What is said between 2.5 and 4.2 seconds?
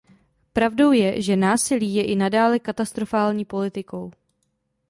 katastrofální politikou.